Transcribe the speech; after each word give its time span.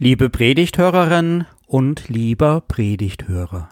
Liebe 0.00 0.30
Predigthörerin 0.30 1.44
und 1.66 2.08
lieber 2.08 2.60
Predigthörer. 2.60 3.68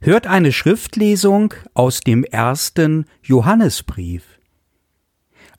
Hört 0.00 0.26
eine 0.26 0.50
Schriftlesung 0.50 1.54
aus 1.74 2.00
dem 2.00 2.24
ersten 2.24 3.04
Johannesbrief. 3.22 4.40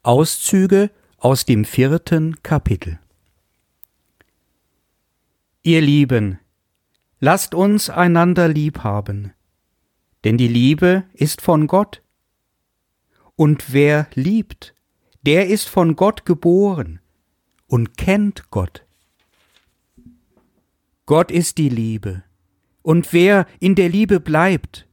Auszüge 0.03 0.91
aus 1.17 1.45
dem 1.45 1.63
vierten 1.63 2.43
Kapitel. 2.43 2.99
Ihr 5.63 5.79
Lieben, 5.79 6.37
lasst 7.21 7.55
uns 7.55 7.89
einander 7.89 8.49
lieb 8.49 8.79
haben, 8.79 9.31
denn 10.25 10.37
die 10.37 10.49
Liebe 10.49 11.05
ist 11.13 11.39
von 11.39 11.67
Gott. 11.67 12.01
Und 13.37 13.71
wer 13.71 14.07
liebt, 14.13 14.75
der 15.21 15.47
ist 15.47 15.69
von 15.69 15.95
Gott 15.95 16.25
geboren 16.25 16.99
und 17.67 17.95
kennt 17.95 18.51
Gott. 18.51 18.83
Gott 21.05 21.31
ist 21.31 21.57
die 21.57 21.69
Liebe, 21.69 22.23
und 22.81 23.11
wer 23.13 23.45
in 23.59 23.75
der 23.75 23.89
Liebe 23.89 24.19
bleibt, 24.19 24.87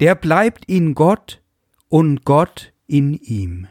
der 0.00 0.14
bleibt 0.14 0.64
in 0.66 0.94
Gott 0.94 1.42
und 1.88 2.24
Gott 2.24 2.72
in 2.86 3.14
ihm. 3.14 3.68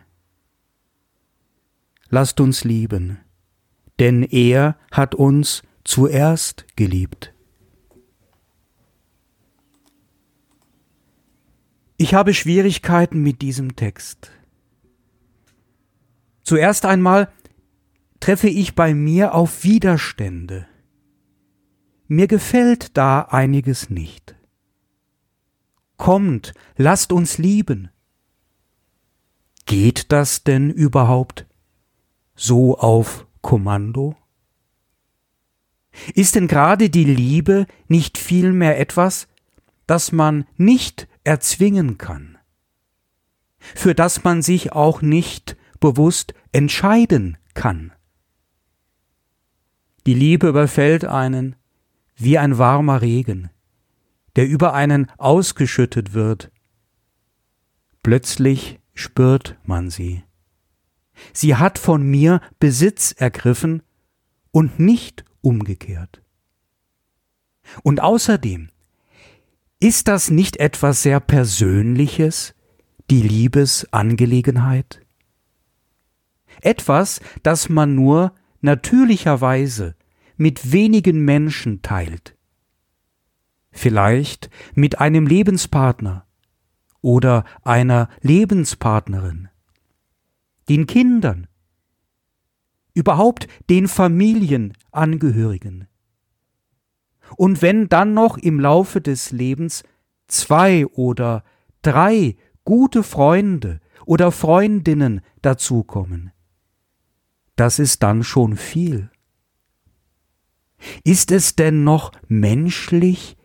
Lasst 2.09 2.39
uns 2.39 2.63
lieben, 2.63 3.19
denn 3.99 4.23
er 4.23 4.77
hat 4.91 5.15
uns 5.15 5.63
zuerst 5.83 6.65
geliebt. 6.75 7.33
Ich 11.97 12.13
habe 12.13 12.33
Schwierigkeiten 12.33 13.21
mit 13.21 13.41
diesem 13.41 13.75
Text. 13.75 14.31
Zuerst 16.43 16.85
einmal 16.85 17.31
treffe 18.19 18.49
ich 18.49 18.75
bei 18.75 18.93
mir 18.93 19.33
auf 19.33 19.63
Widerstände. 19.63 20.67
Mir 22.07 22.27
gefällt 22.27 22.97
da 22.97 23.21
einiges 23.21 23.89
nicht. 23.89 24.35
Kommt, 25.97 26.53
lasst 26.75 27.11
uns 27.11 27.37
lieben. 27.37 27.89
Geht 29.65 30.11
das 30.11 30.43
denn 30.43 30.69
überhaupt 30.69 31.45
so 32.35 32.77
auf 32.77 33.25
Kommando? 33.41 34.15
Ist 36.13 36.35
denn 36.35 36.47
gerade 36.47 36.89
die 36.89 37.05
Liebe 37.05 37.67
nicht 37.87 38.17
vielmehr 38.17 38.79
etwas, 38.79 39.27
das 39.87 40.11
man 40.11 40.45
nicht 40.57 41.07
erzwingen 41.23 41.97
kann, 41.97 42.37
für 43.59 43.93
das 43.95 44.23
man 44.23 44.41
sich 44.41 44.73
auch 44.73 45.01
nicht 45.01 45.55
bewusst 45.79 46.33
entscheiden 46.51 47.37
kann? 47.53 47.93
Die 50.05 50.15
Liebe 50.15 50.49
überfällt 50.49 51.05
einen, 51.05 51.55
wie 52.23 52.37
ein 52.37 52.57
warmer 52.57 53.01
Regen, 53.01 53.49
der 54.35 54.47
über 54.47 54.73
einen 54.73 55.09
ausgeschüttet 55.17 56.13
wird. 56.13 56.51
Plötzlich 58.01 58.79
spürt 58.93 59.57
man 59.63 59.89
sie. 59.89 60.23
Sie 61.31 61.55
hat 61.55 61.79
von 61.79 62.03
mir 62.03 62.41
Besitz 62.59 63.11
ergriffen 63.11 63.83
und 64.51 64.79
nicht 64.79 65.23
umgekehrt. 65.41 66.21
Und 67.83 68.01
außerdem, 68.01 68.69
ist 69.79 70.07
das 70.07 70.29
nicht 70.29 70.57
etwas 70.57 71.03
sehr 71.03 71.19
Persönliches, 71.19 72.55
die 73.09 73.21
Liebesangelegenheit? 73.21 75.01
Etwas, 76.61 77.19
das 77.41 77.69
man 77.69 77.95
nur 77.95 78.33
natürlicherweise 78.61 79.95
mit 80.37 80.71
wenigen 80.71 81.25
Menschen 81.25 81.81
teilt. 81.81 82.37
Vielleicht 83.71 84.49
mit 84.75 84.99
einem 84.99 85.27
Lebenspartner 85.27 86.25
oder 87.01 87.43
einer 87.63 88.07
Lebenspartnerin, 88.21 89.49
den 90.69 90.87
Kindern, 90.87 91.47
überhaupt 92.93 93.47
den 93.69 93.87
Familienangehörigen. 93.87 95.87
Und 97.35 97.61
wenn 97.61 97.89
dann 97.89 98.13
noch 98.13 98.37
im 98.37 98.59
Laufe 98.59 99.01
des 99.01 99.31
Lebens 99.31 99.83
zwei 100.27 100.85
oder 100.87 101.43
drei 101.81 102.35
gute 102.63 103.03
Freunde 103.03 103.79
oder 104.05 104.31
Freundinnen 104.31 105.21
dazukommen, 105.41 106.31
das 107.55 107.79
ist 107.79 108.03
dann 108.03 108.23
schon 108.23 108.57
viel. 108.57 109.09
Ist 111.03 111.31
es 111.31 111.55
denn 111.55 111.83
noch 111.83 112.11
menschlich, 112.27 113.37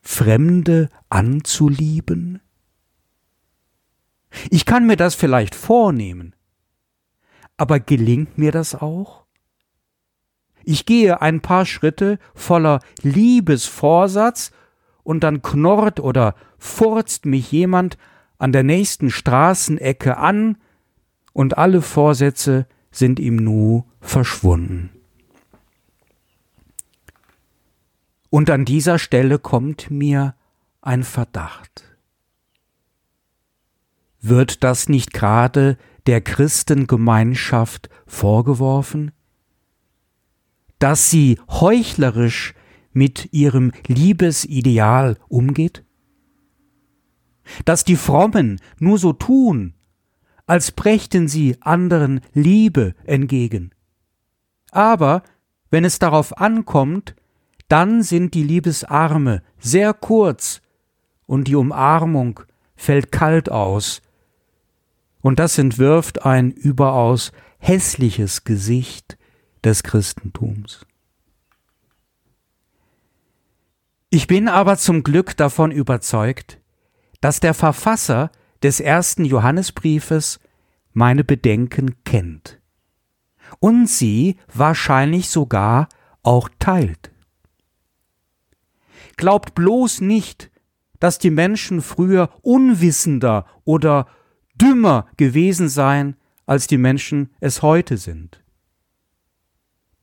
Fremde 0.00 0.88
anzulieben? 1.08 2.40
Ich 4.50 4.64
kann 4.64 4.86
mir 4.86 4.96
das 4.96 5.14
vielleicht 5.14 5.54
vornehmen, 5.54 6.34
aber 7.56 7.80
gelingt 7.80 8.38
mir 8.38 8.52
das 8.52 8.74
auch? 8.74 9.24
Ich 10.64 10.86
gehe 10.86 11.20
ein 11.20 11.40
paar 11.40 11.66
Schritte 11.66 12.18
voller 12.34 12.80
Liebesvorsatz 13.02 14.52
und 15.02 15.24
dann 15.24 15.42
knurrt 15.42 16.00
oder 16.00 16.34
furzt 16.58 17.26
mich 17.26 17.50
jemand 17.50 17.98
an 18.38 18.52
der 18.52 18.62
nächsten 18.62 19.10
Straßenecke 19.10 20.16
an 20.16 20.58
und 21.32 21.58
alle 21.58 21.82
Vorsätze 21.82 22.66
sind 22.90 23.18
ihm 23.18 23.36
nu 23.36 23.84
verschwunden. 24.00 24.99
Und 28.30 28.48
an 28.48 28.64
dieser 28.64 28.98
Stelle 28.98 29.38
kommt 29.38 29.90
mir 29.90 30.34
ein 30.80 31.02
Verdacht. 31.02 31.84
Wird 34.20 34.62
das 34.62 34.88
nicht 34.88 35.12
gerade 35.12 35.76
der 36.06 36.20
Christengemeinschaft 36.20 37.90
vorgeworfen? 38.06 39.12
Dass 40.78 41.10
sie 41.10 41.38
heuchlerisch 41.48 42.54
mit 42.92 43.32
ihrem 43.32 43.72
Liebesideal 43.86 45.18
umgeht? 45.28 45.84
Dass 47.64 47.84
die 47.84 47.96
Frommen 47.96 48.60
nur 48.78 48.98
so 48.98 49.12
tun, 49.12 49.74
als 50.46 50.70
brächten 50.70 51.28
sie 51.28 51.56
anderen 51.60 52.20
Liebe 52.32 52.94
entgegen. 53.04 53.70
Aber 54.70 55.22
wenn 55.70 55.84
es 55.84 55.98
darauf 55.98 56.38
ankommt, 56.38 57.14
dann 57.70 58.02
sind 58.02 58.34
die 58.34 58.42
Liebesarme 58.42 59.42
sehr 59.58 59.94
kurz 59.94 60.60
und 61.26 61.44
die 61.46 61.54
Umarmung 61.54 62.40
fällt 62.74 63.12
kalt 63.12 63.48
aus. 63.50 64.02
Und 65.22 65.38
das 65.38 65.56
entwirft 65.56 66.26
ein 66.26 66.50
überaus 66.50 67.30
hässliches 67.58 68.42
Gesicht 68.42 69.16
des 69.62 69.84
Christentums. 69.84 70.84
Ich 74.08 74.26
bin 74.26 74.48
aber 74.48 74.76
zum 74.76 75.04
Glück 75.04 75.36
davon 75.36 75.70
überzeugt, 75.70 76.58
dass 77.20 77.38
der 77.38 77.54
Verfasser 77.54 78.32
des 78.64 78.80
ersten 78.80 79.24
Johannesbriefes 79.24 80.40
meine 80.92 81.22
Bedenken 81.22 82.02
kennt 82.02 82.58
und 83.60 83.88
sie 83.88 84.38
wahrscheinlich 84.52 85.28
sogar 85.28 85.88
auch 86.24 86.48
teilt. 86.58 87.09
Glaubt 89.20 89.54
bloß 89.54 90.00
nicht, 90.00 90.50
dass 90.98 91.18
die 91.18 91.28
Menschen 91.28 91.82
früher 91.82 92.30
unwissender 92.40 93.44
oder 93.64 94.06
dümmer 94.54 95.08
gewesen 95.18 95.68
seien, 95.68 96.16
als 96.46 96.66
die 96.66 96.78
Menschen 96.78 97.28
es 97.38 97.60
heute 97.60 97.98
sind. 97.98 98.42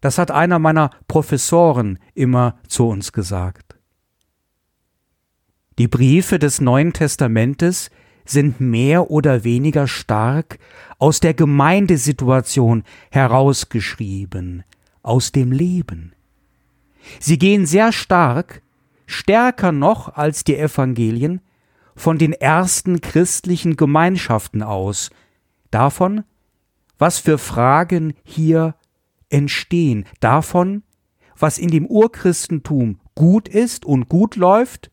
Das 0.02 0.20
hat 0.20 0.30
einer 0.30 0.60
meiner 0.60 0.92
Professoren 1.08 1.98
immer 2.14 2.60
zu 2.68 2.88
uns 2.88 3.12
gesagt. 3.12 3.80
Die 5.80 5.88
Briefe 5.88 6.38
des 6.38 6.62
Neuen 6.62 6.94
Testamentes 6.94 7.90
sind 8.24 8.60
mehr 8.62 9.10
oder 9.10 9.44
weniger 9.44 9.88
stark 9.88 10.60
aus 11.00 11.22
der 11.22 11.34
Gemeindesituation 11.34 12.84
herausgeschrieben, 13.10 14.64
aus 15.02 15.32
dem 15.32 15.52
Leben. 15.52 16.14
Sie 17.20 17.40
gehen 17.40 17.66
sehr 17.66 17.92
stark 17.92 18.62
stärker 19.08 19.72
noch 19.72 20.14
als 20.16 20.44
die 20.44 20.58
Evangelien 20.58 21.42
von 21.96 22.20
den 22.20 22.34
ersten 22.34 23.02
christlichen 23.02 23.76
Gemeinschaften 23.76 24.62
aus, 24.62 25.10
davon, 25.72 26.24
was 27.00 27.18
für 27.18 27.40
Fragen 27.40 28.14
hier 28.24 28.76
entstehen, 29.30 30.06
davon, 30.20 30.84
was 31.36 31.58
in 31.58 31.70
dem 31.70 31.88
Urchristentum 31.88 33.00
gut 33.16 33.48
ist 33.48 33.86
und 33.86 34.10
gut 34.10 34.36
läuft, 34.36 34.92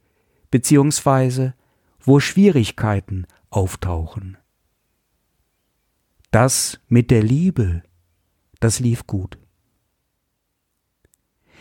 beziehungsweise 0.50 1.55
wo 2.00 2.20
Schwierigkeiten 2.20 3.26
auftauchen. 3.50 4.38
Das 6.31 6.81
mit 6.88 7.11
der 7.11 7.22
Liebe, 7.22 7.82
das 8.61 8.81
lief 8.81 9.06
gut. 9.06 9.38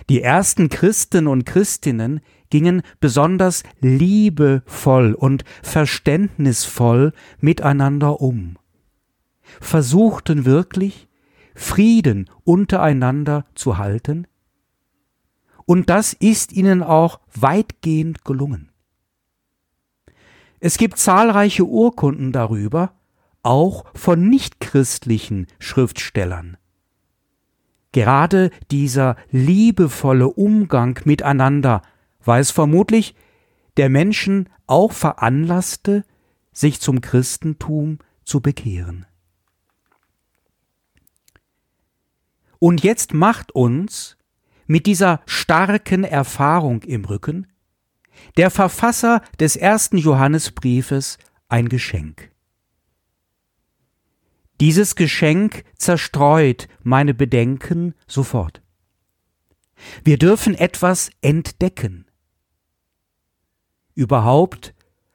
Die 0.10 0.22
ersten 0.22 0.70
Christen 0.70 1.28
und 1.28 1.46
Christinnen 1.46 2.22
gingen 2.54 2.84
besonders 3.00 3.64
liebevoll 3.82 5.16
und 5.16 5.44
verständnisvoll 5.64 7.12
miteinander 7.40 8.22
um, 8.22 8.60
versuchten 9.60 10.46
wirklich 10.46 11.08
Frieden 11.56 12.30
untereinander 12.44 13.48
zu 13.56 13.80
halten, 13.80 14.28
und 15.66 15.90
das 15.90 16.14
ist 16.14 16.54
ihnen 16.54 16.84
auch 16.84 17.22
weitgehend 17.34 18.24
gelungen. 18.24 18.70
Es 20.60 20.78
gibt 20.78 21.00
zahlreiche 21.00 21.66
Urkunden 21.66 22.32
darüber, 22.34 22.94
auch 23.42 23.86
von 23.96 24.30
nichtchristlichen 24.30 25.48
Schriftstellern. 25.58 26.58
Gerade 27.94 28.52
dieser 28.70 29.16
liebevolle 29.32 30.28
Umgang 30.28 31.00
miteinander 31.06 31.82
war 32.24 32.40
es 32.40 32.52
vermutlich, 32.52 33.16
der 33.78 33.90
Menschen 33.90 34.50
auch 34.68 34.92
veranlasste, 34.92 36.04
sich 36.52 36.80
zum 36.80 37.02
Christentum 37.02 38.00
zu 38.24 38.42
bekehren. 38.42 39.06
Und 42.60 42.84
jetzt 42.84 43.14
macht 43.14 43.52
uns 43.54 44.18
mit 44.68 44.86
dieser 44.86 45.22
starken 45.26 46.04
Erfahrung 46.04 46.82
im 46.84 47.06
Rücken 47.06 47.48
der 48.38 48.52
Verfasser 48.52 49.22
des 49.40 49.56
ersten 49.56 49.98
Johannesbriefes 49.98 51.18
ein 51.50 51.68
Geschenk. 51.68 52.32
Dieses 54.62 54.96
Geschenk 54.96 55.66
zerstreut 55.76 56.68
meine 56.84 57.14
Bedenken 57.14 57.96
sofort. 58.08 58.62
Wir 60.04 60.18
dürfen 60.18 60.56
etwas 60.56 61.12
entdecken. 61.22 62.06
Überhaupt 63.96 64.74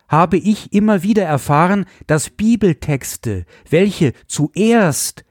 habe 0.09 0.39
ich 0.39 0.73
immer 0.73 1.03
wieder 1.03 1.25
erfahren, 1.25 1.85
dass 2.07 2.31
Bibeltexte, 2.31 3.45
welche 3.69 4.15
zuerst 4.27 5.25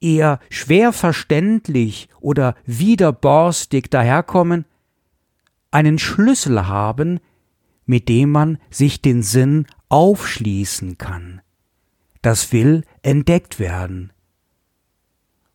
eher 0.00 0.38
schwer 0.50 0.92
verständlich 0.92 2.08
oder 2.20 2.54
widerborstig 2.64 3.90
daherkommen, 3.90 4.64
einen 5.70 5.98
Schlüssel 5.98 6.68
haben, 6.68 7.18
mit 7.84 8.08
dem 8.08 8.30
man 8.30 8.58
sich 8.70 9.02
den 9.02 9.22
Sinn 9.22 9.66
aufschließen 9.88 10.98
kann. 10.98 11.40
Das 12.22 12.52
will 12.52 12.82
entdeckt 13.02 13.58
werden. 13.58 14.12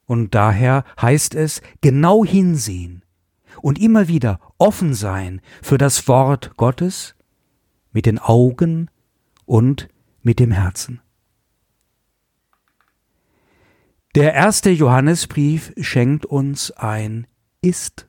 Und 0.06 0.36
daher 0.36 0.84
heißt 1.02 1.36
es 1.36 1.62
genau 1.82 2.26
hinsehen 2.26 3.04
und 3.62 3.80
immer 3.80 4.08
wieder 4.08 4.40
offen 4.58 4.94
sein 4.94 5.42
für 5.62 5.78
das 5.78 6.08
Wort 6.08 6.58
Gottes 6.58 7.16
mit 7.92 8.06
den 8.06 8.20
Augen 8.20 8.90
und 9.46 9.88
mit 10.22 10.40
dem 10.40 10.52
Herzen. 10.52 11.02
Der 14.16 14.34
erste 14.34 14.70
Johannesbrief 14.70 15.74
schenkt 15.78 16.26
uns 16.26 16.72
ein 16.72 17.28
Ist. 17.62 18.08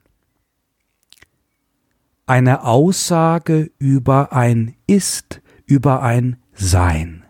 Eine 2.25 2.63
Aussage 2.63 3.71
über 3.77 4.33
ein 4.33 4.75
Ist, 4.85 5.41
über 5.65 6.01
ein 6.01 6.37
Sein. 6.53 7.23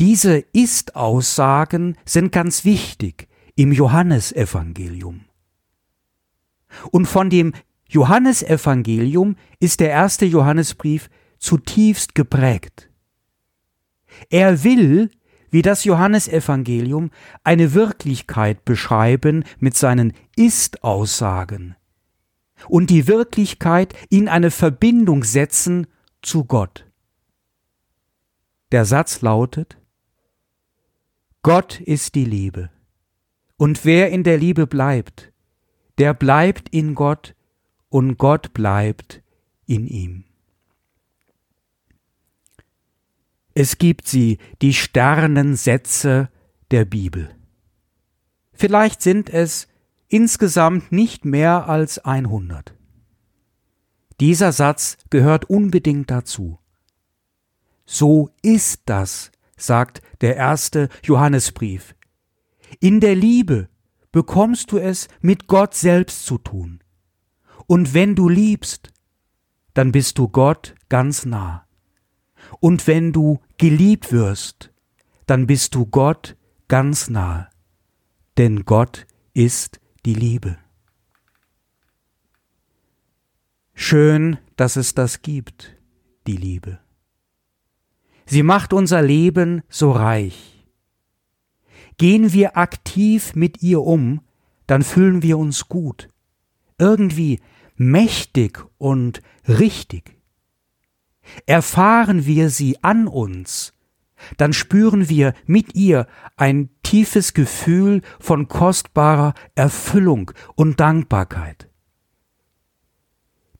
Diese 0.00 0.38
Ist-Aussagen 0.38 1.96
sind 2.04 2.32
ganz 2.32 2.64
wichtig 2.64 3.28
im 3.54 3.72
Johannesevangelium. 3.72 5.26
Und 6.90 7.06
von 7.06 7.30
dem 7.30 7.52
Johannesevangelium 7.88 9.36
ist 9.58 9.80
der 9.80 9.90
erste 9.90 10.26
Johannesbrief 10.26 11.10
zutiefst 11.38 12.14
geprägt. 12.14 12.90
Er 14.28 14.64
will 14.64 15.10
wie 15.50 15.62
das 15.62 15.84
Johannesevangelium 15.84 17.10
eine 17.42 17.74
Wirklichkeit 17.74 18.64
beschreiben 18.64 19.44
mit 19.58 19.76
seinen 19.76 20.12
Ist-Aussagen 20.36 21.74
und 22.68 22.90
die 22.90 23.08
Wirklichkeit 23.08 23.94
in 24.10 24.28
eine 24.28 24.50
Verbindung 24.50 25.24
setzen 25.24 25.86
zu 26.22 26.44
Gott. 26.44 26.86
Der 28.72 28.84
Satz 28.84 29.22
lautet, 29.22 29.78
Gott 31.42 31.80
ist 31.80 32.14
die 32.14 32.24
Liebe, 32.24 32.70
und 33.56 33.84
wer 33.84 34.10
in 34.10 34.22
der 34.22 34.38
Liebe 34.38 34.66
bleibt, 34.66 35.29
der 36.00 36.14
bleibt 36.14 36.70
in 36.70 36.94
Gott 36.94 37.34
und 37.90 38.16
Gott 38.16 38.54
bleibt 38.54 39.22
in 39.66 39.86
ihm. 39.86 40.24
Es 43.52 43.76
gibt 43.76 44.08
sie, 44.08 44.38
die 44.62 44.72
Sternensätze 44.72 46.30
der 46.70 46.86
Bibel. 46.86 47.28
Vielleicht 48.54 49.02
sind 49.02 49.28
es 49.28 49.68
insgesamt 50.08 50.90
nicht 50.90 51.26
mehr 51.26 51.68
als 51.68 51.98
100. 51.98 52.74
Dieser 54.20 54.52
Satz 54.52 54.96
gehört 55.10 55.50
unbedingt 55.50 56.10
dazu. 56.10 56.58
So 57.84 58.30
ist 58.40 58.84
das, 58.86 59.32
sagt 59.58 60.00
der 60.22 60.36
erste 60.36 60.88
Johannesbrief. 61.02 61.94
In 62.78 63.00
der 63.00 63.14
Liebe 63.14 63.68
bekommst 64.12 64.72
du 64.72 64.78
es 64.78 65.08
mit 65.20 65.46
Gott 65.46 65.74
selbst 65.74 66.26
zu 66.26 66.38
tun. 66.38 66.82
Und 67.66 67.94
wenn 67.94 68.14
du 68.14 68.28
liebst, 68.28 68.92
dann 69.74 69.92
bist 69.92 70.18
du 70.18 70.28
Gott 70.28 70.74
ganz 70.88 71.24
nah. 71.24 71.66
Und 72.58 72.86
wenn 72.86 73.12
du 73.12 73.40
geliebt 73.58 74.12
wirst, 74.12 74.72
dann 75.26 75.46
bist 75.46 75.74
du 75.74 75.86
Gott 75.86 76.36
ganz 76.66 77.08
nahe. 77.08 77.48
Denn 78.38 78.64
Gott 78.64 79.06
ist 79.32 79.80
die 80.04 80.14
Liebe. 80.14 80.58
Schön, 83.74 84.38
dass 84.56 84.76
es 84.76 84.94
das 84.94 85.22
gibt, 85.22 85.76
die 86.26 86.36
Liebe. 86.36 86.80
Sie 88.26 88.42
macht 88.42 88.72
unser 88.72 89.02
Leben 89.02 89.62
so 89.68 89.90
reich. 89.90 90.59
Gehen 92.00 92.32
wir 92.32 92.56
aktiv 92.56 93.34
mit 93.34 93.62
ihr 93.62 93.82
um, 93.82 94.22
dann 94.66 94.82
fühlen 94.82 95.22
wir 95.22 95.36
uns 95.36 95.68
gut, 95.68 96.08
irgendwie 96.78 97.40
mächtig 97.76 98.64
und 98.78 99.20
richtig. 99.46 100.16
Erfahren 101.44 102.24
wir 102.24 102.48
sie 102.48 102.82
an 102.82 103.06
uns, 103.06 103.74
dann 104.38 104.54
spüren 104.54 105.10
wir 105.10 105.34
mit 105.44 105.74
ihr 105.74 106.06
ein 106.38 106.70
tiefes 106.82 107.34
Gefühl 107.34 108.00
von 108.18 108.48
kostbarer 108.48 109.34
Erfüllung 109.54 110.30
und 110.54 110.80
Dankbarkeit. 110.80 111.68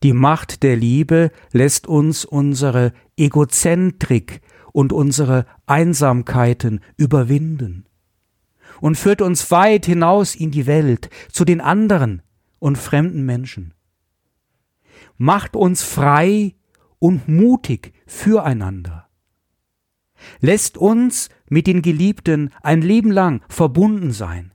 Die 0.02 0.14
Macht 0.14 0.62
der 0.62 0.76
Liebe 0.76 1.30
lässt 1.52 1.86
uns 1.86 2.24
unsere 2.24 2.94
Egozentrik 3.18 4.40
und 4.72 4.94
unsere 4.94 5.44
Einsamkeiten 5.66 6.80
überwinden 6.96 7.84
und 8.80 8.96
führt 8.96 9.22
uns 9.22 9.50
weit 9.50 9.86
hinaus 9.86 10.34
in 10.34 10.50
die 10.50 10.66
Welt 10.66 11.10
zu 11.30 11.44
den 11.44 11.60
anderen 11.60 12.22
und 12.58 12.76
fremden 12.78 13.24
Menschen. 13.24 13.74
Macht 15.16 15.56
uns 15.56 15.82
frei 15.82 16.54
und 16.98 17.28
mutig 17.28 17.92
füreinander. 18.06 19.08
Lässt 20.40 20.76
uns 20.76 21.30
mit 21.48 21.66
den 21.66 21.82
Geliebten 21.82 22.50
ein 22.62 22.82
Leben 22.82 23.10
lang 23.10 23.42
verbunden 23.48 24.12
sein. 24.12 24.52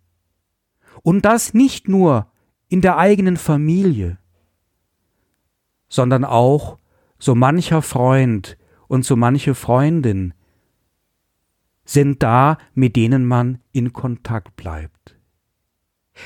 Und 1.01 1.25
das 1.25 1.53
nicht 1.53 1.88
nur 1.88 2.32
in 2.67 2.82
der 2.82 2.98
eigenen 2.98 3.38
Familie, 3.38 4.17
sondern 5.88 6.24
auch 6.25 6.77
so 7.20 7.36
mancher 7.36 7.82
Freund 7.82 8.58
und 8.88 9.05
so 9.05 9.15
manche 9.15 9.55
Freundin 9.55 10.34
sind 11.86 12.24
da, 12.24 12.58
mit 12.74 12.96
denen 12.96 13.25
man 13.25 13.60
in 13.72 13.94
Kontakt 13.94 14.56
bleibt. 14.56 15.18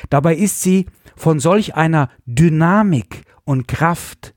Dabei 0.10 0.36
ist 0.36 0.62
sie 0.62 0.86
von 1.16 1.40
solch 1.40 1.76
einer 1.76 2.10
Dynamik 2.26 3.24
und 3.44 3.68
Kraft, 3.68 4.34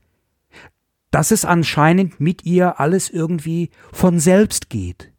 dass 1.11 1.31
es 1.31 1.45
anscheinend 1.45 2.19
mit 2.19 2.45
ihr 2.45 2.79
alles 2.79 3.09
irgendwie 3.09 3.69
von 3.91 4.19
selbst 4.19 4.69
geht. 4.69 5.11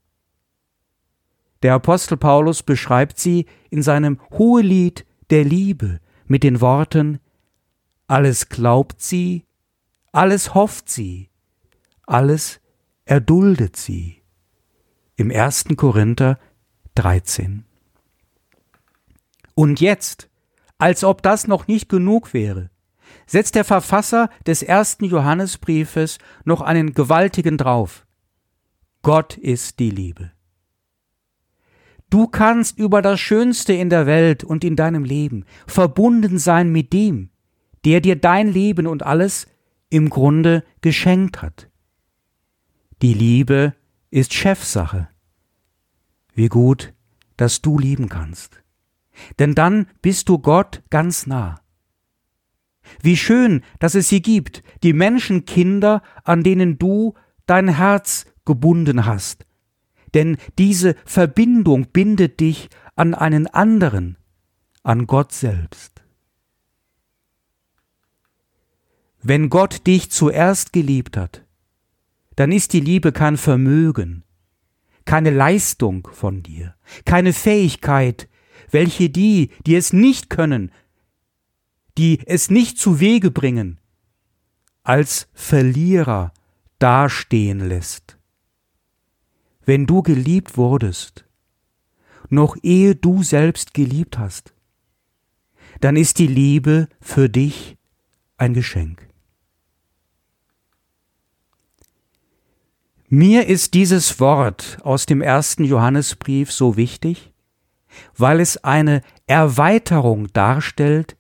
Der 1.63 1.75
Apostel 1.75 2.17
Paulus 2.19 2.63
beschreibt 2.63 3.19
sie 3.19 3.47
in 3.71 3.81
seinem 3.83 4.21
Hohelied 4.33 5.07
der 5.31 5.45
Liebe 5.45 6.01
mit 6.27 6.43
den 6.43 6.61
Worten 6.61 7.21
Alles 8.07 8.51
glaubt 8.51 9.01
sie, 9.01 9.47
alles 10.13 10.53
hofft 10.53 10.91
sie, 10.91 11.31
alles 12.07 12.61
erduldet 13.07 13.77
sie. 13.77 14.24
Im 15.17 15.31
1. 15.31 15.67
Korinther 15.77 16.41
13. 16.97 17.65
Und 19.55 19.81
jetzt, 19.81 20.29
Als 20.77 21.05
ob 21.05 21.23
das 21.23 21.47
noch 21.47 21.69
nicht 21.69 21.89
genug 21.89 22.35
wäre, 22.35 22.69
setzt 23.27 23.55
der 23.55 23.63
Verfasser 23.63 24.29
des 24.45 24.65
ersten 24.65 25.05
Johannesbriefes 25.05 26.19
noch 26.45 26.63
einen 26.63 26.95
gewaltigen 26.95 27.57
drauf. 27.57 28.07
Gott 29.03 29.39
ist 29.39 29.79
die 29.79 29.91
Liebe. 29.91 30.33
Du 32.11 32.27
kannst 32.27 32.77
über 32.77 33.01
das 33.01 33.21
Schönste 33.21 33.73
in 33.73 33.91
der 33.91 34.07
Welt 34.07 34.43
und 34.43 34.65
in 34.65 34.75
deinem 34.75 35.05
Leben 35.05 35.45
verbunden 35.69 36.39
sein 36.39 36.73
mit 36.73 36.93
dem, 36.93 37.31
der 37.85 38.01
dir 38.01 38.17
dein 38.17 38.49
Leben 38.49 38.89
und 38.89 39.05
alles 39.05 39.47
im 39.91 40.11
Grunde 40.11 40.65
geschenkt 40.81 41.41
hat. 41.41 41.71
Die 43.01 43.15
Liebe 43.15 43.75
ist 44.15 44.33
Chefsache. 44.33 45.09
Wie 46.35 46.49
gut, 46.49 46.95
dass 47.37 47.63
du 47.63 47.79
lieben 47.81 48.09
kannst. 48.09 48.63
Denn 49.41 49.57
dann 49.57 49.89
bist 50.03 50.29
du 50.29 50.39
Gott 50.39 50.85
ganz 50.89 51.27
nah. 51.27 51.61
Wie 53.03 53.17
schön, 53.17 53.63
dass 53.81 53.97
es 53.97 54.09
sie 54.09 54.23
gibt, 54.23 54.63
die 54.85 54.93
Menschenkinder, 54.93 56.01
an 56.23 56.45
denen 56.45 56.79
du 56.79 57.15
dein 57.47 57.67
Herz 57.69 58.27
gebunden 58.45 59.05
hast. 59.05 59.47
Denn 60.15 60.37
diese 60.59 60.95
Verbindung 61.05 61.87
bindet 61.87 62.39
dich 62.39 62.69
an 62.95 63.15
einen 63.15 63.49
anderen, 63.49 64.17
an 64.85 65.09
Gott 65.09 65.33
selbst. 65.33 66.05
Wenn 69.23 69.51
Gott 69.51 69.89
dich 69.89 70.13
zuerst 70.13 70.73
geliebt 70.73 71.17
hat, 71.17 71.44
dann 72.37 72.53
ist 72.53 72.73
die 72.73 72.81
Liebe 72.81 73.13
kein 73.13 73.37
Vermögen, 73.37 74.25
keine 75.05 75.31
Leistung 75.31 76.09
von 76.13 76.43
dir, 76.43 76.75
keine 77.05 77.33
Fähigkeit, 77.33 78.29
welche 78.71 79.11
die, 79.11 79.51
die 79.67 79.77
es 79.77 79.93
nicht 79.93 80.31
können, 80.31 80.73
die 81.97 82.21
es 82.27 82.51
nicht 82.51 82.79
zu 82.79 83.01
Wege 83.01 83.31
bringen, 83.31 83.79
als 84.83 85.29
Verlierer 85.33 86.33
dastehen 86.79 87.61
lässt. 87.61 88.19
Wenn 89.65 89.87
du 89.87 90.03
geliebt 90.03 90.57
wurdest, 90.57 91.25
noch 92.29 92.57
ehe 92.63 92.95
du 92.95 93.23
selbst 93.23 93.75
geliebt 93.75 94.19
hast, 94.19 94.55
dann 95.81 95.97
ist 95.97 96.19
die 96.19 96.27
Liebe 96.27 96.89
für 97.01 97.29
dich 97.29 97.77
ein 98.37 98.55
Geschenk. 98.55 99.09
Mir 103.17 103.47
ist 103.47 103.75
dieses 103.75 104.19
Wort 104.19 104.79
aus 104.83 105.07
dem 105.07 105.23
ersten 105.23 105.63
Johannesbrief 105.63 106.51
so 106.51 106.77
wichtig, 106.77 107.33
weil 108.17 108.41
es 108.41 108.65
eine 108.65 109.03
Erweiterung 109.29 110.33
darstellt 110.33 111.17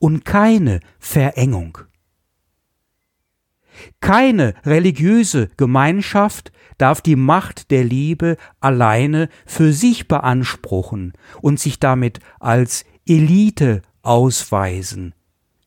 und 0.00 0.24
keine 0.24 0.80
Verengung. 0.98 1.78
Keine 4.00 4.54
religiöse 4.64 5.48
Gemeinschaft 5.56 6.50
darf 6.78 7.00
die 7.00 7.14
Macht 7.14 7.70
der 7.70 7.84
Liebe 7.84 8.38
alleine 8.58 9.28
für 9.46 9.72
sich 9.72 10.08
beanspruchen 10.08 11.12
und 11.42 11.60
sich 11.60 11.78
damit 11.78 12.18
als 12.40 12.84
Elite 13.06 13.82
ausweisen, 14.02 15.14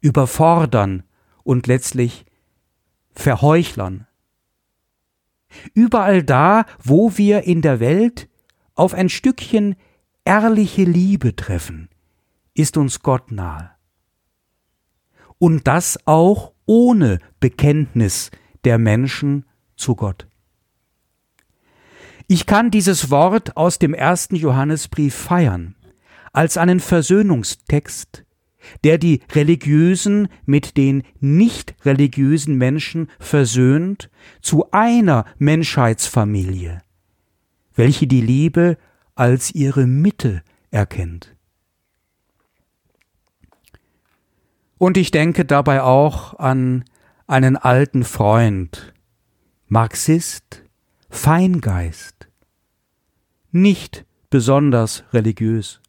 überfordern 0.02 1.04
und 1.44 1.68
letztlich 1.68 2.26
verheuchlern. 3.14 4.09
Überall 5.74 6.24
da, 6.24 6.66
wo 6.84 7.18
wir 7.18 7.44
in 7.44 7.62
der 7.62 7.80
Welt 7.80 8.30
auf 8.76 8.94
ein 8.94 9.10
Stückchen 9.10 9.76
ehrliche 10.26 10.84
Liebe 10.84 11.36
treffen, 11.36 11.90
ist 12.54 12.78
uns 12.78 13.02
Gott 13.02 13.32
nahe. 13.32 13.72
Und 15.38 15.68
das 15.68 16.00
auch 16.06 16.54
ohne 16.66 17.20
Bekenntnis 17.40 18.32
der 18.64 18.78
Menschen 18.78 19.46
zu 19.76 19.96
Gott. 19.96 20.28
Ich 22.28 22.46
kann 22.46 22.70
dieses 22.70 23.10
Wort 23.10 23.58
aus 23.58 23.80
dem 23.80 23.94
ersten 23.94 24.36
Johannesbrief 24.36 25.16
feiern, 25.16 25.76
als 26.32 26.58
einen 26.58 26.80
Versöhnungstext, 26.80 28.24
der 28.84 28.98
die 28.98 29.22
religiösen 29.32 30.28
mit 30.46 30.78
den 30.78 31.04
nicht 31.20 31.76
religiösen 31.86 32.56
Menschen 32.56 33.10
versöhnt 33.20 34.10
zu 34.42 34.72
einer 34.72 35.26
Menschheitsfamilie, 35.38 36.82
welche 37.76 38.08
die 38.08 38.22
Liebe 38.22 38.78
als 39.16 39.54
ihre 39.54 39.88
Mitte 39.88 40.44
erkennt. 40.72 41.36
Und 44.78 44.96
ich 44.96 45.12
denke 45.12 45.44
dabei 45.44 45.84
auch 45.84 46.40
an 46.40 46.86
einen 47.28 47.58
alten 47.58 48.04
Freund, 48.06 48.94
Marxist, 49.68 50.64
Feingeist, 51.10 52.30
nicht 53.52 54.06
besonders 54.30 55.04
religiös, 55.12 55.82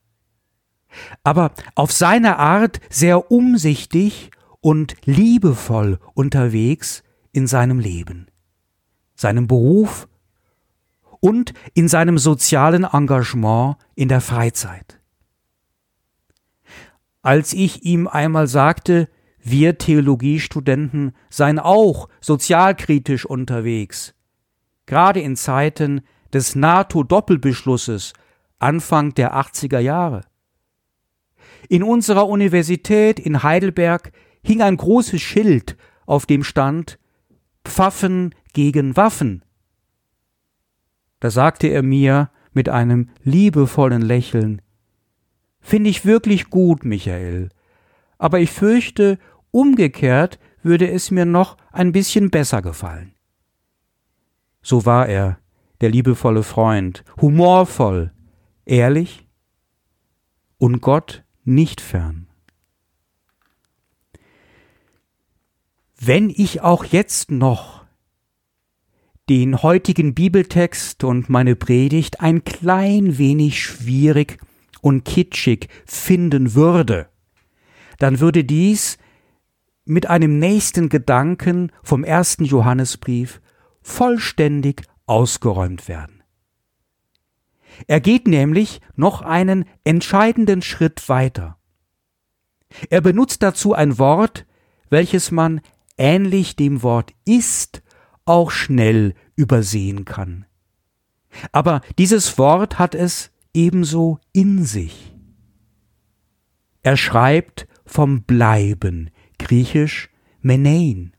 aber 1.23 1.53
auf 1.75 1.93
seine 1.93 2.39
Art 2.39 2.81
sehr 2.91 3.31
umsichtig 3.31 4.31
und 4.61 4.95
liebevoll 5.05 5.99
unterwegs 6.15 7.03
in 7.33 7.47
seinem 7.47 7.79
Leben, 7.79 8.27
seinem 9.15 9.47
Beruf 9.47 10.09
und 11.21 11.53
in 11.75 11.89
seinem 11.89 12.19
sozialen 12.19 12.85
Engagement 12.85 13.77
in 13.95 14.09
der 14.09 14.21
Freizeit. 14.21 15.01
Als 17.23 17.53
ich 17.53 17.85
ihm 17.85 18.09
einmal 18.09 18.47
sagte, 18.47 19.09
wir 19.43 19.79
Theologiestudenten 19.79 21.13
seien 21.29 21.59
auch 21.59 22.09
sozialkritisch 22.21 23.25
unterwegs, 23.25 24.15
gerade 24.87 25.21
in 25.21 25.37
Zeiten 25.37 26.03
des 26.33 26.55
NATO-Doppelbeschlusses 26.55 28.13
Anfang 28.59 29.15
der 29.15 29.35
80er 29.35 29.79
Jahre. 29.79 30.23
In 31.71 31.85
unserer 31.85 32.27
Universität 32.27 33.21
in 33.21 33.45
Heidelberg 33.45 34.11
hing 34.43 34.61
ein 34.61 34.77
großes 34.77 35.23
Schild, 35.23 35.77
auf 36.05 36.27
dem 36.27 36.43
stand 36.43 36.99
Pfaffen 37.65 38.35
gegen 38.53 38.97
Waffen. 38.97 39.45
Da 41.21 41.31
sagte 41.31 41.69
er 41.69 41.85
mir 41.85 42.33
mit 42.53 42.69
einem 42.69 43.11
liebevollen 43.23 44.03
Lächeln 44.03 44.62
Finde 45.61 45.91
ich 45.91 46.05
wirklich 46.05 46.50
gut, 46.50 46.85
Michael. 46.85 47.50
Aber 48.19 48.41
ich 48.41 48.50
fürchte, 48.50 49.21
umgekehrt 49.53 50.41
würde 50.65 50.91
es 50.91 51.12
mir 51.12 51.25
noch 51.25 51.57
ein 51.71 51.93
bisschen 51.93 52.31
besser 52.31 52.62
gefallen. 52.62 53.15
So 54.61 54.87
war 54.87 55.07
er, 55.07 55.39
der 55.81 55.91
liebevolle 55.91 56.43
Freund, 56.43 57.05
humorvoll, 57.21 58.12
ehrlich 58.65 59.29
und 60.59 60.81
Gott 60.81 61.23
nicht 61.50 61.80
fern. 61.80 62.26
Wenn 65.99 66.30
ich 66.30 66.62
auch 66.62 66.85
jetzt 66.85 67.30
noch 67.30 67.85
den 69.28 69.62
heutigen 69.62 70.14
Bibeltext 70.14 71.04
und 71.04 71.28
meine 71.28 71.57
Predigt 71.57 72.21
ein 72.21 72.42
klein 72.42 73.19
wenig 73.19 73.62
schwierig 73.62 74.38
und 74.80 75.04
kitschig 75.04 75.69
finden 75.85 76.54
würde, 76.54 77.11
dann 77.99 78.19
würde 78.19 78.45
dies 78.45 78.97
mit 79.85 80.09
einem 80.09 80.38
nächsten 80.38 80.88
Gedanken 80.88 81.71
vom 81.83 82.02
ersten 82.02 82.45
Johannesbrief 82.45 83.40
vollständig 83.83 84.83
ausgeräumt 85.07 85.87
werden. 85.87 86.20
Er 87.87 88.01
geht 88.01 88.27
nämlich 88.27 88.81
noch 88.97 89.23
einen 89.23 89.65
entscheidenden 89.85 90.63
Schritt 90.63 91.09
weiter. 91.09 91.59
Er 92.89 93.01
benutzt 93.01 93.43
dazu 93.43 93.75
ein 93.75 93.99
Wort, 93.99 94.47
welches 94.91 95.31
man 95.31 95.61
ähnlich 95.97 96.57
dem 96.57 96.83
Wort 96.83 97.13
ist 97.25 97.83
auch 98.25 98.51
schnell 98.51 99.15
übersehen 99.35 100.05
kann. 100.05 100.47
Aber 101.53 101.81
dieses 101.99 102.39
Wort 102.39 102.79
hat 102.79 102.95
es 102.95 103.31
ebenso 103.55 104.19
in 104.33 104.65
sich. 104.65 105.15
Er 106.83 106.97
schreibt 106.97 107.67
vom 107.85 108.23
Bleiben, 108.23 109.11
griechisch 109.39 110.11
Menein. 110.41 111.13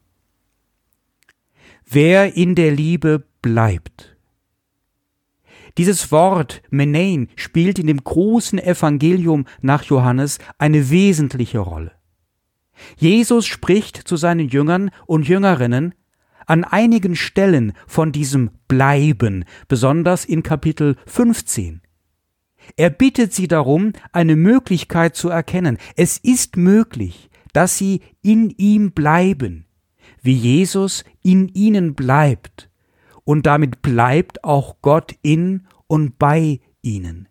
Wer 1.85 2.35
in 2.35 2.55
der 2.55 2.71
Liebe 2.71 3.27
bleibt. 3.41 4.10
Dieses 5.77 6.11
Wort 6.11 6.61
Menein 6.69 7.29
spielt 7.35 7.79
in 7.79 7.87
dem 7.87 8.03
großen 8.03 8.59
Evangelium 8.59 9.45
nach 9.61 9.83
Johannes 9.83 10.39
eine 10.57 10.89
wesentliche 10.89 11.59
Rolle. 11.59 11.91
Jesus 12.97 13.45
spricht 13.45 13.95
zu 13.97 14.17
seinen 14.17 14.49
Jüngern 14.49 14.91
und 15.05 15.27
Jüngerinnen 15.27 15.93
an 16.45 16.63
einigen 16.63 17.15
Stellen 17.15 17.73
von 17.87 18.11
diesem 18.11 18.51
Bleiben, 18.67 19.45
besonders 19.67 20.25
in 20.25 20.43
Kapitel 20.43 20.95
15. 21.05 21.81
Er 22.75 22.89
bittet 22.89 23.33
sie 23.33 23.47
darum, 23.47 23.93
eine 24.11 24.35
Möglichkeit 24.35 25.15
zu 25.15 25.29
erkennen. 25.29 25.77
Es 25.95 26.17
ist 26.17 26.57
möglich, 26.57 27.29
dass 27.53 27.77
sie 27.77 28.01
in 28.21 28.49
ihm 28.49 28.91
bleiben, 28.91 29.65
wie 30.21 30.33
Jesus 30.33 31.03
in 31.23 31.47
ihnen 31.49 31.95
bleibt, 31.95 32.69
und 33.23 33.45
damit 33.45 33.81
bleibt 33.81 34.43
auch 34.43 34.77
Gott 34.81 35.15
in 35.21 35.67
und 35.87 36.17
bei 36.17 36.59
ihnen. 36.81 37.27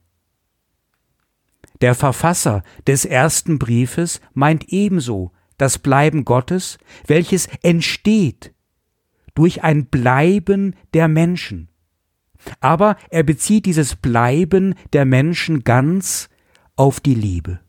Der 1.80 1.94
Verfasser 1.94 2.62
des 2.86 3.04
ersten 3.04 3.58
Briefes 3.58 4.20
meint 4.34 4.68
ebenso 4.68 5.32
das 5.56 5.78
Bleiben 5.78 6.24
Gottes, 6.24 6.78
welches 7.06 7.48
entsteht 7.62 8.54
durch 9.34 9.62
ein 9.62 9.86
Bleiben 9.86 10.74
der 10.94 11.08
Menschen. 11.08 11.68
Aber 12.60 12.96
er 13.10 13.22
bezieht 13.22 13.66
dieses 13.66 13.96
Bleiben 13.96 14.74
der 14.92 15.04
Menschen 15.04 15.64
ganz 15.64 16.28
auf 16.76 17.00
die 17.00 17.14
Liebe. 17.14 17.60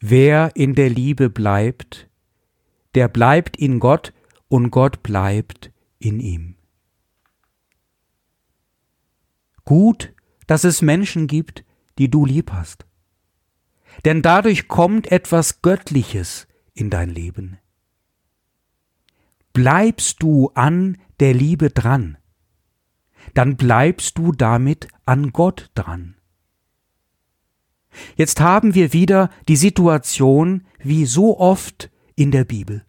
Wer 0.00 0.50
in 0.54 0.74
der 0.74 0.90
Liebe 0.90 1.30
bleibt, 1.30 2.08
der 2.94 3.08
bleibt 3.08 3.56
in 3.56 3.78
Gott 3.78 4.12
und 4.52 4.70
Gott 4.70 5.02
bleibt 5.02 5.72
in 5.98 6.20
ihm. 6.20 6.56
Gut, 9.64 10.12
dass 10.46 10.64
es 10.64 10.82
Menschen 10.82 11.26
gibt, 11.26 11.64
die 11.96 12.10
du 12.10 12.26
lieb 12.26 12.52
hast. 12.52 12.84
Denn 14.04 14.20
dadurch 14.20 14.68
kommt 14.68 15.10
etwas 15.10 15.62
Göttliches 15.62 16.48
in 16.74 16.90
dein 16.90 17.08
Leben. 17.08 17.56
Bleibst 19.54 20.22
du 20.22 20.50
an 20.50 20.98
der 21.18 21.32
Liebe 21.32 21.70
dran, 21.70 22.18
dann 23.32 23.56
bleibst 23.56 24.18
du 24.18 24.32
damit 24.32 24.86
an 25.06 25.32
Gott 25.32 25.70
dran. 25.74 26.16
Jetzt 28.16 28.38
haben 28.42 28.74
wir 28.74 28.92
wieder 28.92 29.30
die 29.48 29.56
Situation 29.56 30.66
wie 30.78 31.06
so 31.06 31.38
oft 31.40 31.90
in 32.16 32.30
der 32.30 32.44
Bibel. 32.44 32.84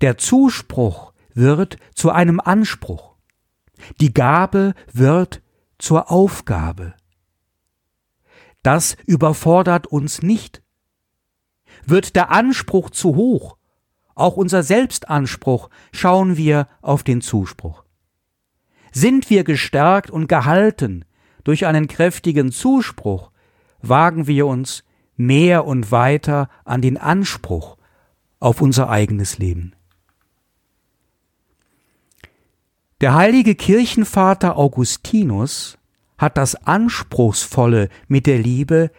Der 0.00 0.16
Zuspruch 0.16 1.12
wird 1.34 1.76
zu 1.94 2.10
einem 2.10 2.40
Anspruch. 2.40 3.16
Die 4.00 4.14
Gabe 4.14 4.74
wird 4.92 5.42
zur 5.78 6.10
Aufgabe. 6.10 6.94
Das 8.62 8.96
überfordert 9.06 9.86
uns 9.86 10.22
nicht. 10.22 10.62
Wird 11.84 12.16
der 12.16 12.30
Anspruch 12.30 12.90
zu 12.90 13.16
hoch, 13.16 13.56
auch 14.14 14.36
unser 14.36 14.62
Selbstanspruch, 14.62 15.70
schauen 15.92 16.36
wir 16.36 16.68
auf 16.80 17.02
den 17.02 17.20
Zuspruch. 17.20 17.84
Sind 18.92 19.30
wir 19.30 19.44
gestärkt 19.44 20.10
und 20.10 20.28
gehalten 20.28 21.04
durch 21.44 21.66
einen 21.66 21.88
kräftigen 21.88 22.52
Zuspruch, 22.52 23.30
wagen 23.80 24.26
wir 24.26 24.46
uns 24.46 24.84
mehr 25.16 25.64
und 25.66 25.90
weiter 25.90 26.48
an 26.64 26.82
den 26.82 26.96
Anspruch 26.98 27.76
auf 28.40 28.60
unser 28.60 28.90
eigenes 28.90 29.38
Leben. 29.38 29.74
Der 33.00 33.14
heilige 33.14 33.54
Kirchenvater 33.54 34.56
Augustinus 34.56 35.78
hat 36.16 36.36
das 36.36 36.56
Anspruchsvolle 36.56 37.90
mit 38.08 38.26
der 38.26 38.38
Liebe 38.38 38.90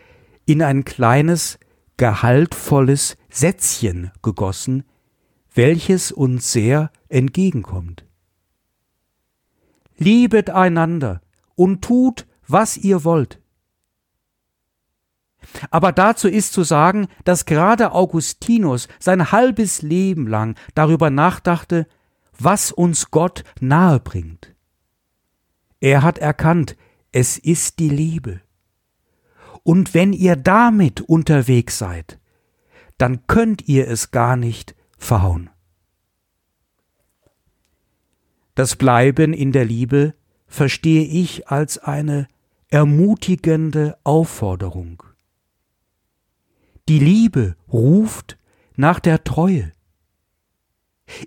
in 0.45 0.63
ein 0.63 0.85
kleines, 0.85 1.59
gehaltvolles 1.97 3.17
Sätzchen 3.29 4.11
gegossen, 4.21 4.85
welches 5.53 6.13
uns 6.13 6.53
sehr 6.53 6.91
entgegenkommt. 7.09 8.05
Liebet 9.97 10.49
einander 10.49 11.19
und 11.55 11.83
tut, 11.83 12.25
was 12.47 12.77
ihr 12.77 13.03
wollt. 13.03 13.41
Aber 15.71 15.91
dazu 15.91 16.29
ist 16.29 16.53
zu 16.53 16.63
sagen, 16.63 17.07
dass 17.25 17.45
gerade 17.45 17.91
Augustinus 17.91 18.87
sein 18.99 19.33
halbes 19.33 19.81
Leben 19.81 20.25
lang 20.25 20.55
darüber 20.73 21.09
nachdachte, 21.09 21.85
was 22.39 22.71
uns 22.71 23.11
Gott 23.11 23.43
nahe 23.59 23.99
bringt. 23.99 24.55
Er 25.79 26.01
hat 26.03 26.17
erkannt, 26.17 26.75
es 27.11 27.37
ist 27.37 27.79
die 27.79 27.89
Liebe. 27.89 28.41
Und 29.63 29.93
wenn 29.93 30.13
ihr 30.13 30.35
damit 30.35 31.01
unterwegs 31.01 31.77
seid, 31.77 32.19
dann 32.97 33.27
könnt 33.27 33.67
ihr 33.67 33.87
es 33.87 34.11
gar 34.11 34.35
nicht 34.35 34.75
verhauen. 34.97 35.49
Das 38.55 38.75
Bleiben 38.75 39.33
in 39.33 39.51
der 39.51 39.65
Liebe 39.65 40.15
verstehe 40.47 41.05
ich 41.05 41.47
als 41.47 41.77
eine 41.77 42.27
ermutigende 42.67 43.97
Aufforderung. 44.03 45.03
Die 46.89 46.99
Liebe 46.99 47.55
ruft 47.71 48.37
nach 48.75 48.99
der 48.99 49.23
Treue. 49.23 49.71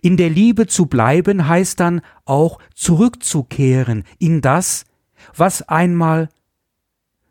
In 0.01 0.17
der 0.17 0.31
Liebe 0.31 0.67
zu 0.67 0.87
bleiben 0.87 1.49
heißt 1.49 1.81
dann 1.81 2.03
auch 2.25 2.59
zurückzukehren 2.75 4.05
in 4.19 4.41
das, 4.41 4.85
was 5.35 5.63
einmal 5.69 6.29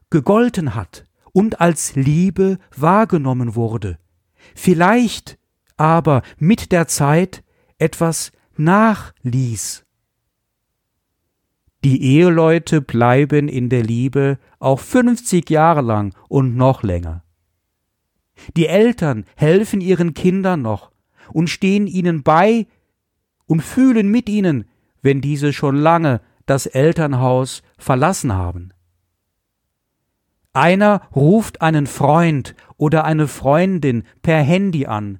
gegolten 0.09 0.75
hat 0.75 1.05
und 1.33 1.61
als 1.61 1.95
Liebe 1.95 2.57
wahrgenommen 2.75 3.55
wurde, 3.55 3.97
vielleicht 4.55 5.37
aber 5.77 6.21
mit 6.37 6.71
der 6.71 6.87
Zeit 6.87 7.43
etwas 7.77 8.31
nachließ. 8.57 9.85
Die 11.83 12.03
Eheleute 12.03 12.81
bleiben 12.81 13.47
in 13.47 13.69
der 13.69 13.81
Liebe 13.81 14.37
auch 14.59 14.79
50 14.79 15.49
Jahre 15.49 15.81
lang 15.81 16.13
und 16.27 16.55
noch 16.55 16.83
länger. 16.83 17.23
Die 18.55 18.67
Eltern 18.67 19.25
helfen 19.35 19.81
ihren 19.81 20.13
Kindern 20.13 20.61
noch 20.61 20.91
und 21.33 21.49
stehen 21.49 21.87
ihnen 21.87 22.23
bei 22.23 22.67
und 23.45 23.61
fühlen 23.61 24.09
mit 24.09 24.29
ihnen, 24.29 24.65
wenn 25.01 25.21
diese 25.21 25.53
schon 25.53 25.75
lange 25.75 26.21
das 26.45 26.65
Elternhaus 26.65 27.63
verlassen 27.77 28.33
haben. 28.33 28.73
Einer 30.53 31.01
ruft 31.15 31.61
einen 31.61 31.87
Freund 31.87 32.55
oder 32.77 33.05
eine 33.05 33.27
Freundin 33.27 34.03
per 34.21 34.41
Handy 34.41 34.85
an, 34.85 35.19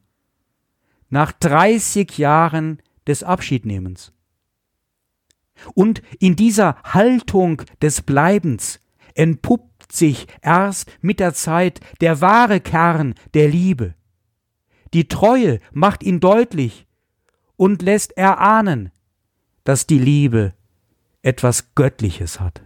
nach 1.10 1.32
30 1.32 2.18
Jahren 2.18 2.82
des 3.08 3.24
Abschiednehmens. 3.24 4.14
Und 5.74 6.02
in 6.20 6.36
dieser 6.36 6.82
Haltung 6.84 7.62
des 7.82 8.02
Bleibens 8.02 8.80
entpuppt 9.14 9.92
sich 9.92 10.28
erst 10.42 10.90
mit 11.02 11.20
der 11.20 11.34
Zeit 11.34 11.80
der 12.02 12.22
wahre 12.22 12.60
Kern 12.60 13.14
der 13.34 13.48
Liebe. 13.50 13.96
Die 14.94 15.08
Treue 15.08 15.60
macht 15.72 16.04
ihn 16.04 16.20
deutlich 16.20 16.86
und 17.56 17.82
lässt 17.82 18.18
erahnen, 18.18 18.92
dass 19.64 19.88
die 19.88 20.00
Liebe 20.00 20.54
etwas 21.22 21.76
Göttliches 21.76 22.40
hat. 22.40 22.62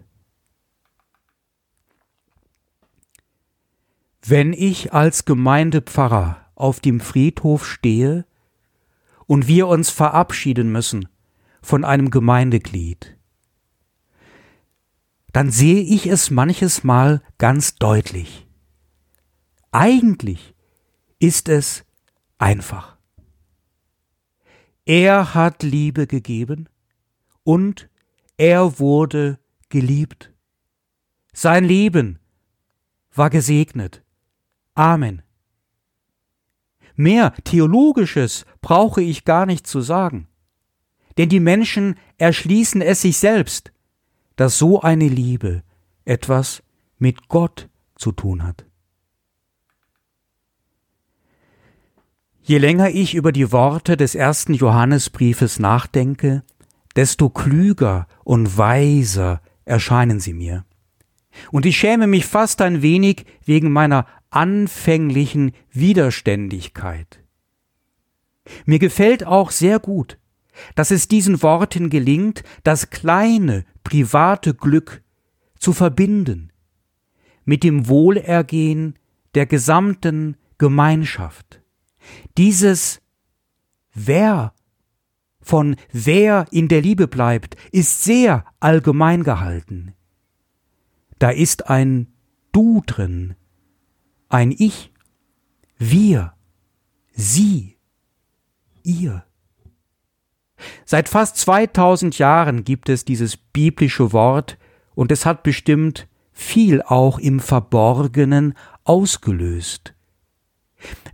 Wenn 4.28 4.54
ich 4.54 4.92
als 4.92 5.26
Gemeindepfarrer 5.26 6.50
auf 6.56 6.80
dem 6.80 7.00
Friedhof 7.00 7.68
stehe 7.68 8.26
und 9.28 9.48
wir 9.48 9.68
uns 9.68 9.92
verabschieden 9.92 10.72
müssen 10.72 11.08
von 11.62 11.84
einem 11.84 12.10
Gemeindeglied, 12.10 13.18
dann 15.32 15.52
sehe 15.52 15.82
ich 15.82 16.08
es 16.08 16.32
manches 16.32 16.84
Mal 16.84 17.22
ganz 17.38 17.76
deutlich. 17.76 18.48
Eigentlich 19.72 20.56
ist 21.20 21.50
es 21.50 21.85
einfach. 22.46 22.98
Er 24.86 25.34
hat 25.34 25.64
Liebe 25.64 26.08
gegeben 26.08 26.70
und 27.44 27.90
er 28.38 28.80
wurde 28.80 29.40
geliebt. 29.70 30.32
Sein 31.34 31.66
Leben 31.66 32.20
war 33.14 33.30
gesegnet. 33.30 34.04
Amen. 34.74 35.22
Mehr 36.96 37.34
Theologisches 37.44 38.46
brauche 38.62 39.02
ich 39.02 39.26
gar 39.26 39.46
nicht 39.46 39.68
zu 39.68 39.82
sagen. 39.82 40.28
Denn 41.18 41.30
die 41.30 41.40
Menschen 41.40 41.96
erschließen 42.18 42.82
es 42.82 43.02
sich 43.02 43.18
selbst 43.18 43.72
dass 44.36 44.58
so 44.58 44.82
eine 44.82 45.08
Liebe 45.08 45.64
etwas 46.04 46.64
mit 46.98 47.28
Gott 47.28 47.70
zu 47.96 48.12
tun 48.12 48.44
hat. 48.44 48.66
Je 52.48 52.60
länger 52.60 52.92
ich 52.92 53.16
über 53.16 53.32
die 53.32 53.52
Worte 53.52 53.98
des 53.98 54.14
ersten 54.14 54.54
Johannesbriefes 54.54 55.58
nachdenke, 55.58 56.44
desto 56.96 57.32
klüger 57.32 58.08
und 58.24 58.56
weiser 58.56 59.42
erscheinen 59.66 60.20
sie 60.20 60.36
mir. 60.36 60.64
Und 61.52 61.66
ich 61.66 61.76
schäme 61.76 62.06
mich 62.06 62.28
fast 62.28 62.62
ein 62.62 62.84
wenig 62.84 63.26
wegen 63.44 63.72
meiner 63.72 64.06
anfänglichen 64.30 65.54
Widerständigkeit. 65.72 67.20
Mir 68.66 68.78
gefällt 68.78 69.26
auch 69.26 69.50
sehr 69.50 69.80
gut, 69.80 70.20
dass 70.76 70.92
es 70.92 71.08
diesen 71.08 71.42
Worten 71.42 71.90
gelingt, 71.90 72.44
das 72.62 72.92
kleine, 72.92 73.66
private 73.84 74.54
Glück 74.54 75.02
zu 75.58 75.74
verbinden 75.74 76.52
mit 77.44 77.64
dem 77.64 77.88
Wohlergehen 77.88 79.00
der 79.34 79.48
gesamten 79.48 80.38
Gemeinschaft. 80.60 81.65
Dieses 82.38 83.02
Wer 83.94 84.54
von 85.42 85.76
wer 85.92 86.48
in 86.52 86.68
der 86.68 86.82
Liebe 86.82 87.08
bleibt, 87.08 87.56
ist 87.72 88.04
sehr 88.04 88.46
allgemein 88.60 89.24
gehalten. 89.24 89.94
Da 91.20 91.30
ist 91.30 91.70
ein 91.70 92.08
Du 92.52 92.82
drin, 92.86 93.36
ein 94.30 94.52
Ich, 94.52 94.92
wir, 95.78 96.34
sie, 97.14 97.78
ihr. 98.84 99.26
Seit 100.86 101.10
fast 101.10 101.38
2000 101.38 102.18
Jahren 102.18 102.64
gibt 102.64 102.90
es 102.90 103.06
dieses 103.06 103.38
biblische 103.38 104.14
Wort 104.14 104.58
und 104.94 105.12
es 105.12 105.26
hat 105.26 105.44
bestimmt 105.44 106.08
viel 106.32 106.82
auch 106.82 107.20
im 107.20 107.40
Verborgenen 107.40 108.56
ausgelöst. 108.84 109.95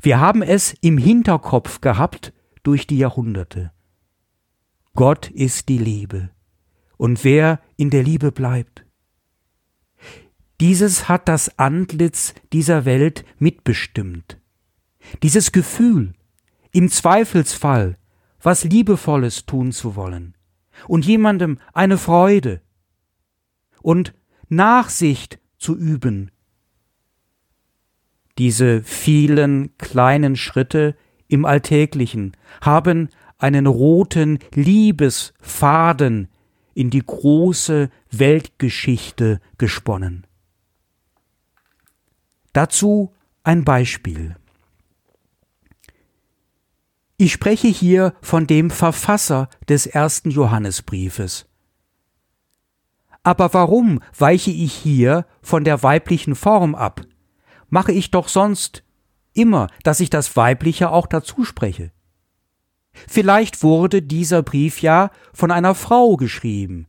Wir 0.02 0.20
haben 0.20 0.42
es 0.42 0.74
im 0.82 0.98
Hinterkopf 0.98 1.82
gehabt 1.82 2.34
durch 2.64 2.88
die 2.88 2.98
Jahrhunderte. 2.98 3.72
Gott 4.94 5.30
ist 5.30 5.70
die 5.70 5.78
Liebe, 5.78 6.30
und 6.98 7.24
wer 7.24 7.60
in 7.78 7.90
der 7.90 8.04
Liebe 8.04 8.32
bleibt. 8.32 8.86
Dieses 10.60 11.08
hat 11.10 11.28
das 11.28 11.58
Antlitz 11.58 12.36
dieser 12.54 12.86
Welt 12.86 13.26
mitbestimmt. 13.40 14.40
Dieses 15.24 15.52
Gefühl, 15.52 16.14
im 16.72 16.90
Zweifelsfall 16.90 17.98
was 18.42 18.64
Liebevolles 18.64 19.46
tun 19.46 19.72
zu 19.72 19.96
wollen 19.96 20.36
und 20.88 21.06
jemandem 21.06 21.60
eine 21.74 21.98
Freude 21.98 22.62
und 23.82 24.14
Nachsicht 24.50 25.40
zu 25.58 25.78
üben. 25.78 26.32
Diese 28.38 28.84
vielen 28.84 29.78
kleinen 29.78 30.36
Schritte 30.36 30.96
im 31.28 31.46
Alltäglichen 31.46 32.36
haben 32.62 33.10
einen 33.38 33.66
roten 33.68 34.40
Liebesfaden 34.54 36.28
in 36.74 36.90
die 36.90 37.04
große 37.06 37.90
Weltgeschichte 38.12 39.40
gesponnen. 39.58 40.26
Dazu 42.54 43.14
ein 43.44 43.64
Beispiel. 43.64 44.36
Ich 47.18 47.34
spreche 47.34 47.68
hier 47.68 48.14
von 48.22 48.48
dem 48.48 48.70
Verfasser 48.70 49.50
des 49.70 49.86
ersten 49.86 50.32
Johannesbriefes. 50.32 51.46
Aber 53.24 53.54
warum 53.54 54.02
weiche 54.18 54.52
ich 54.52 54.74
hier 54.74 55.26
von 55.42 55.64
der 55.64 55.84
weiblichen 55.84 56.36
Form 56.36 56.74
ab? 56.74 57.02
Mache 57.72 57.94
ich 57.94 58.12
doch 58.12 58.28
sonst 58.28 58.84
immer, 59.34 59.68
dass 59.84 60.02
ich 60.02 60.12
das 60.12 60.36
Weibliche 60.36 60.92
auch 60.92 61.08
dazu 61.08 61.46
spreche. 61.46 61.92
Vielleicht 63.08 63.64
wurde 63.64 64.02
dieser 64.02 64.44
Brief 64.44 64.82
ja 64.82 65.10
von 65.34 65.52
einer 65.52 65.74
Frau 65.74 66.18
geschrieben. 66.18 66.88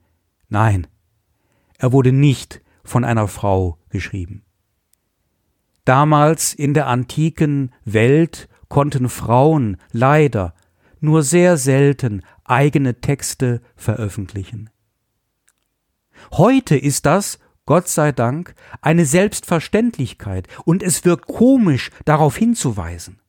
Nein, 0.48 0.88
er 1.78 1.92
wurde 1.92 2.12
nicht 2.12 2.60
von 2.84 3.04
einer 3.04 3.28
Frau 3.28 3.78
geschrieben. 3.90 4.42
Damals 5.84 6.52
in 6.52 6.74
der 6.74 6.88
antiken 6.88 7.72
Welt 7.84 8.48
konnten 8.68 9.08
Frauen 9.08 9.76
leider 9.92 10.52
nur 10.98 11.22
sehr 11.22 11.56
selten 11.56 12.22
eigene 12.44 13.00
Texte 13.00 13.60
veröffentlichen. 13.76 14.68
Heute 16.32 16.76
ist 16.76 17.06
das, 17.06 17.38
Gott 17.66 17.88
sei 17.88 18.12
Dank, 18.12 18.54
eine 18.80 19.06
Selbstverständlichkeit 19.06 20.48
und 20.64 20.82
es 20.82 21.04
wirkt 21.04 21.26
komisch, 21.26 21.90
darauf 22.04 22.36
hinzuweisen. 22.36 23.20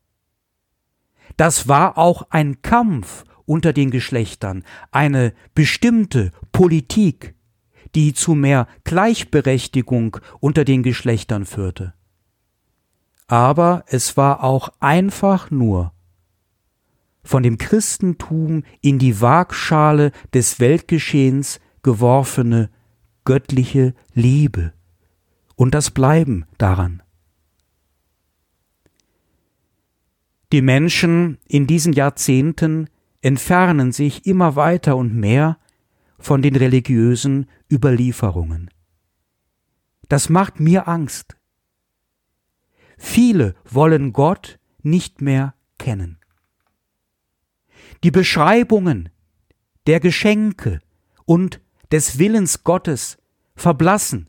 Das 1.37 1.67
war 1.67 1.97
auch 1.97 2.27
ein 2.29 2.61
Kampf 2.61 3.23
unter 3.45 3.73
den 3.73 3.91
Geschlechtern, 3.91 4.63
eine 4.91 5.33
bestimmte 5.53 6.31
Politik, 6.51 7.35
die 7.95 8.13
zu 8.13 8.33
mehr 8.33 8.67
Gleichberechtigung 8.83 10.17
unter 10.39 10.65
den 10.65 10.83
Geschlechtern 10.83 11.45
führte 11.45 11.93
aber 13.33 13.83
es 13.87 14.15
war 14.17 14.43
auch 14.43 14.69
einfach 14.79 15.49
nur 15.49 15.91
von 17.23 17.41
dem 17.41 17.57
Christentum 17.57 18.63
in 18.81 18.99
die 18.99 19.21
Waagschale 19.21 20.11
des 20.33 20.59
Weltgeschehens 20.59 21.59
geworfene 21.81 22.69
göttliche 23.25 23.93
Liebe 24.13 24.73
und 25.55 25.73
das 25.73 25.91
Bleiben 25.91 26.45
daran. 26.57 27.01
Die 30.51 30.61
Menschen 30.61 31.39
in 31.47 31.65
diesen 31.65 31.93
Jahrzehnten 31.93 32.89
entfernen 33.21 33.91
sich 33.91 34.25
immer 34.25 34.55
weiter 34.55 34.95
und 34.97 35.15
mehr 35.15 35.57
von 36.19 36.41
den 36.41 36.55
religiösen 36.55 37.49
Überlieferungen. 37.71 38.69
Das 40.09 40.29
macht 40.29 40.59
mir 40.59 40.87
Angst. 40.87 41.35
Viele 42.97 43.55
wollen 43.63 44.13
Gott 44.13 44.59
nicht 44.83 45.21
mehr 45.21 45.55
kennen. 45.79 46.19
Die 48.03 48.11
Beschreibungen 48.11 49.09
der 49.87 49.99
Geschenke 49.99 50.79
und 51.25 51.61
des 51.93 52.17
Willens 52.17 52.63
Gottes 52.63 53.19
verblassen 53.55 54.27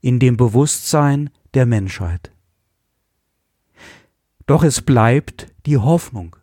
in 0.00 0.20
dem 0.20 0.36
Bewusstsein 0.36 1.30
der 1.52 1.66
Menschheit. 1.66 2.30
Doch 4.46 4.62
es 4.62 4.80
bleibt 4.80 5.52
die 5.66 5.76
Hoffnung. 5.76 6.36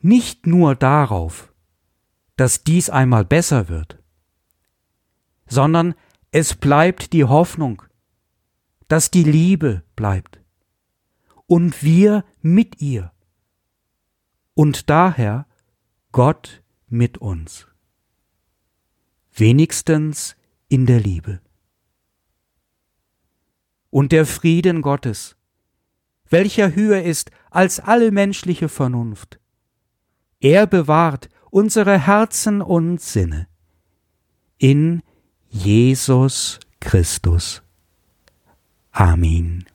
Nicht 0.00 0.48
nur 0.48 0.74
darauf, 0.74 1.52
dass 2.34 2.64
dies 2.64 2.90
einmal 2.90 3.24
besser 3.24 3.68
wird, 3.68 4.02
sondern 5.46 5.94
es 6.32 6.56
bleibt 6.56 7.12
die 7.12 7.22
Hoffnung, 7.22 7.84
dass 8.88 9.12
die 9.12 9.22
Liebe 9.22 9.84
bleibt 9.94 10.40
und 11.46 11.84
wir 11.84 12.24
mit 12.42 12.82
ihr 12.82 13.12
und 14.54 14.90
daher 14.90 15.46
Gott 16.10 16.64
mit 16.88 17.18
uns. 17.18 17.68
Wenigstens 19.38 20.34
in 20.68 20.86
der 20.86 20.98
Liebe. 20.98 21.40
Und 23.90 24.12
der 24.12 24.24
Frieden 24.24 24.80
Gottes, 24.80 25.36
welcher 26.28 26.74
höher 26.74 27.02
ist 27.02 27.30
als 27.50 27.78
alle 27.78 28.12
menschliche 28.12 28.70
Vernunft, 28.70 29.38
er 30.40 30.66
bewahrt 30.66 31.28
unsere 31.50 31.98
Herzen 31.98 32.62
und 32.62 32.98
Sinne 33.00 33.46
in 34.56 35.02
Jesus 35.48 36.58
Christus. 36.80 37.62
Amen. 38.90 39.66